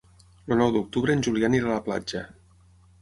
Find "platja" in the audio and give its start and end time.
1.91-2.25